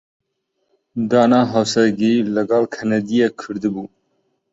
[1.09, 3.85] دانا هاوسەرگیریی لەگەڵ کەنەدییەک کردبوو.